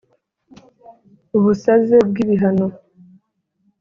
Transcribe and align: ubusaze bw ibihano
ubusaze 1.37 1.95
bw 2.09 2.15
ibihano 2.23 2.67